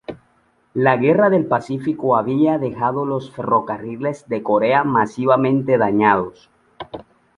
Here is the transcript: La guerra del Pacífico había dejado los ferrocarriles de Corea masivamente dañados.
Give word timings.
La 0.73 0.97
guerra 0.97 1.29
del 1.29 1.45
Pacífico 1.45 2.15
había 2.17 2.57
dejado 2.57 3.05
los 3.05 3.29
ferrocarriles 3.29 4.27
de 4.27 4.41
Corea 4.41 4.83
masivamente 4.83 5.77
dañados. 5.77 6.49